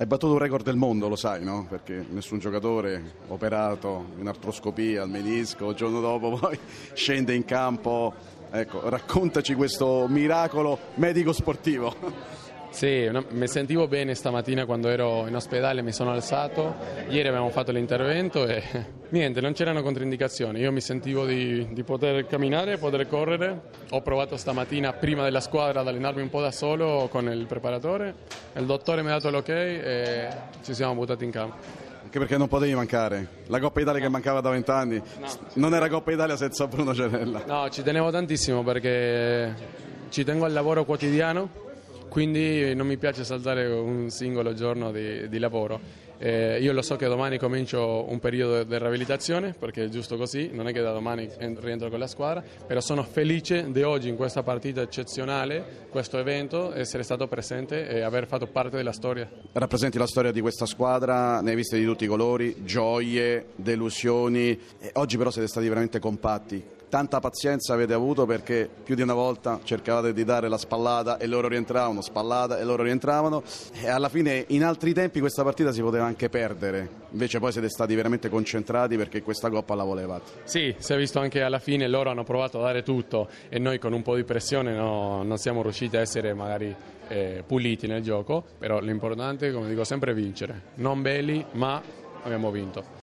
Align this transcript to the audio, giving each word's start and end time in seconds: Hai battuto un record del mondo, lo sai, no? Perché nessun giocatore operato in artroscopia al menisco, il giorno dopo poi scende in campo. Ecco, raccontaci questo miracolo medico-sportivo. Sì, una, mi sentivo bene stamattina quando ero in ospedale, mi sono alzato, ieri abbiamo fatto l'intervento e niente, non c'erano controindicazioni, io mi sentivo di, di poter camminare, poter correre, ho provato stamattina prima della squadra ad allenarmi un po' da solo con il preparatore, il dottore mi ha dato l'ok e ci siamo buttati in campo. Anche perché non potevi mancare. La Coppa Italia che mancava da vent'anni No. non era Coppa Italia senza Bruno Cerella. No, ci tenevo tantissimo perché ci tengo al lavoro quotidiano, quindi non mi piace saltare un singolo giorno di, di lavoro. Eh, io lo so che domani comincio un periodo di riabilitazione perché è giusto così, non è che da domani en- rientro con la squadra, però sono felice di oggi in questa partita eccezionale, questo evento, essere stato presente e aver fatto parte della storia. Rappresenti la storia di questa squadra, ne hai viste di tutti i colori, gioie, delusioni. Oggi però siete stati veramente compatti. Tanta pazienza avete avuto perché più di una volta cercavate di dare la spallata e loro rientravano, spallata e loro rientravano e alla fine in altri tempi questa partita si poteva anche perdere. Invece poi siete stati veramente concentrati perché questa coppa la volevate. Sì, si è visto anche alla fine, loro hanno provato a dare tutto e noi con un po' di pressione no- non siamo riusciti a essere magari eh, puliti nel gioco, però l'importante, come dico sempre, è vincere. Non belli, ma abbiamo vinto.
Hai 0.00 0.06
battuto 0.06 0.32
un 0.32 0.38
record 0.38 0.64
del 0.64 0.76
mondo, 0.76 1.08
lo 1.08 1.14
sai, 1.14 1.44
no? 1.44 1.66
Perché 1.68 2.06
nessun 2.08 2.38
giocatore 2.38 3.16
operato 3.28 4.06
in 4.18 4.28
artroscopia 4.28 5.02
al 5.02 5.10
menisco, 5.10 5.68
il 5.68 5.76
giorno 5.76 6.00
dopo 6.00 6.38
poi 6.40 6.58
scende 6.94 7.34
in 7.34 7.44
campo. 7.44 8.14
Ecco, 8.50 8.88
raccontaci 8.88 9.52
questo 9.52 10.06
miracolo 10.08 10.78
medico-sportivo. 10.94 11.94
Sì, 12.70 13.04
una, 13.06 13.22
mi 13.30 13.48
sentivo 13.48 13.88
bene 13.88 14.14
stamattina 14.14 14.64
quando 14.64 14.88
ero 14.88 15.26
in 15.26 15.34
ospedale, 15.34 15.82
mi 15.82 15.92
sono 15.92 16.12
alzato, 16.12 16.76
ieri 17.08 17.28
abbiamo 17.28 17.50
fatto 17.50 17.72
l'intervento 17.72 18.46
e 18.46 18.62
niente, 19.10 19.40
non 19.40 19.52
c'erano 19.52 19.82
controindicazioni, 19.82 20.60
io 20.60 20.70
mi 20.70 20.80
sentivo 20.80 21.26
di, 21.26 21.68
di 21.72 21.82
poter 21.82 22.26
camminare, 22.26 22.78
poter 22.78 23.08
correre, 23.08 23.60
ho 23.90 24.00
provato 24.02 24.36
stamattina 24.36 24.92
prima 24.92 25.24
della 25.24 25.40
squadra 25.40 25.80
ad 25.80 25.88
allenarmi 25.88 26.22
un 26.22 26.30
po' 26.30 26.40
da 26.40 26.52
solo 26.52 27.08
con 27.10 27.28
il 27.30 27.44
preparatore, 27.46 28.14
il 28.54 28.64
dottore 28.64 29.02
mi 29.02 29.08
ha 29.08 29.12
dato 29.14 29.30
l'ok 29.30 29.48
e 29.48 30.28
ci 30.62 30.72
siamo 30.72 30.94
buttati 30.94 31.24
in 31.24 31.30
campo. 31.32 31.56
Anche 32.02 32.18
perché 32.18 32.38
non 32.38 32.48
potevi 32.48 32.74
mancare. 32.74 33.26
La 33.48 33.60
Coppa 33.60 33.80
Italia 33.80 34.00
che 34.00 34.08
mancava 34.08 34.40
da 34.40 34.50
vent'anni 34.50 34.96
No. 35.18 35.26
non 35.54 35.74
era 35.74 35.88
Coppa 35.88 36.12
Italia 36.12 36.36
senza 36.36 36.66
Bruno 36.66 36.94
Cerella. 36.94 37.42
No, 37.46 37.68
ci 37.68 37.82
tenevo 37.82 38.10
tantissimo 38.10 38.62
perché 38.62 39.54
ci 40.08 40.24
tengo 40.24 40.44
al 40.44 40.52
lavoro 40.52 40.84
quotidiano, 40.84 41.68
quindi 42.10 42.74
non 42.74 42.86
mi 42.86 42.98
piace 42.98 43.24
saltare 43.24 43.66
un 43.66 44.10
singolo 44.10 44.52
giorno 44.52 44.90
di, 44.90 45.28
di 45.28 45.38
lavoro. 45.38 46.08
Eh, 46.18 46.58
io 46.60 46.74
lo 46.74 46.82
so 46.82 46.96
che 46.96 47.06
domani 47.06 47.38
comincio 47.38 48.04
un 48.10 48.18
periodo 48.18 48.62
di 48.62 48.76
riabilitazione 48.76 49.54
perché 49.58 49.84
è 49.84 49.88
giusto 49.88 50.18
così, 50.18 50.50
non 50.52 50.68
è 50.68 50.72
che 50.72 50.82
da 50.82 50.92
domani 50.92 51.30
en- 51.38 51.58
rientro 51.58 51.88
con 51.88 51.98
la 51.98 52.06
squadra, 52.06 52.42
però 52.66 52.80
sono 52.80 53.04
felice 53.04 53.70
di 53.70 53.82
oggi 53.82 54.08
in 54.08 54.16
questa 54.16 54.42
partita 54.42 54.82
eccezionale, 54.82 55.86
questo 55.88 56.18
evento, 56.18 56.74
essere 56.74 57.04
stato 57.04 57.26
presente 57.26 57.88
e 57.88 58.02
aver 58.02 58.26
fatto 58.26 58.46
parte 58.48 58.76
della 58.76 58.92
storia. 58.92 59.30
Rappresenti 59.52 59.96
la 59.96 60.06
storia 60.06 60.30
di 60.30 60.42
questa 60.42 60.66
squadra, 60.66 61.40
ne 61.40 61.50
hai 61.50 61.56
viste 61.56 61.78
di 61.78 61.84
tutti 61.86 62.04
i 62.04 62.08
colori, 62.08 62.64
gioie, 62.64 63.46
delusioni. 63.54 64.58
Oggi 64.94 65.16
però 65.16 65.30
siete 65.30 65.48
stati 65.48 65.68
veramente 65.68 66.00
compatti. 66.00 66.78
Tanta 66.90 67.20
pazienza 67.20 67.72
avete 67.72 67.92
avuto 67.92 68.26
perché 68.26 68.68
più 68.82 68.96
di 68.96 69.02
una 69.02 69.14
volta 69.14 69.60
cercavate 69.62 70.12
di 70.12 70.24
dare 70.24 70.48
la 70.48 70.58
spallata 70.58 71.18
e 71.18 71.28
loro 71.28 71.46
rientravano, 71.46 72.00
spallata 72.00 72.58
e 72.58 72.64
loro 72.64 72.82
rientravano 72.82 73.44
e 73.80 73.88
alla 73.88 74.08
fine 74.08 74.44
in 74.48 74.64
altri 74.64 74.92
tempi 74.92 75.20
questa 75.20 75.44
partita 75.44 75.70
si 75.70 75.82
poteva 75.82 76.04
anche 76.04 76.28
perdere. 76.28 76.88
Invece 77.12 77.38
poi 77.38 77.52
siete 77.52 77.68
stati 77.68 77.94
veramente 77.94 78.28
concentrati 78.28 78.96
perché 78.96 79.22
questa 79.22 79.48
coppa 79.50 79.76
la 79.76 79.84
volevate. 79.84 80.32
Sì, 80.42 80.74
si 80.78 80.92
è 80.92 80.96
visto 80.96 81.20
anche 81.20 81.42
alla 81.42 81.60
fine, 81.60 81.86
loro 81.86 82.10
hanno 82.10 82.24
provato 82.24 82.58
a 82.58 82.62
dare 82.64 82.82
tutto 82.82 83.28
e 83.48 83.60
noi 83.60 83.78
con 83.78 83.92
un 83.92 84.02
po' 84.02 84.16
di 84.16 84.24
pressione 84.24 84.74
no- 84.74 85.22
non 85.22 85.36
siamo 85.36 85.62
riusciti 85.62 85.96
a 85.96 86.00
essere 86.00 86.34
magari 86.34 86.74
eh, 87.06 87.44
puliti 87.46 87.86
nel 87.86 88.02
gioco, 88.02 88.44
però 88.58 88.80
l'importante, 88.80 89.52
come 89.52 89.68
dico 89.68 89.84
sempre, 89.84 90.10
è 90.10 90.14
vincere. 90.14 90.62
Non 90.74 91.02
belli, 91.02 91.44
ma 91.52 91.80
abbiamo 92.24 92.50
vinto. 92.50 92.98